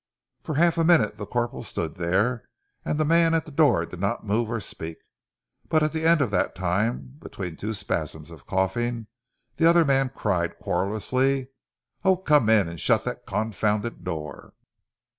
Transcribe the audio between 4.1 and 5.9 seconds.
move or speak; but